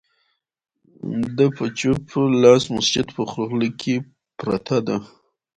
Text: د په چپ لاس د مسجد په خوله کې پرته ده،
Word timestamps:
د 1.37 1.39
په 1.55 1.65
چپ 1.79 2.05
لاس 2.43 2.63
د 2.67 2.71
مسجد 2.75 3.07
په 3.17 3.23
خوله 3.31 3.69
کې 3.81 3.95
پرته 4.39 4.77
ده، 4.87 4.97